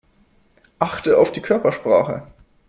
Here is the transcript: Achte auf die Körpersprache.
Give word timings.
Achte 0.79 1.15
auf 1.19 1.31
die 1.31 1.41
Körpersprache. 1.43 2.23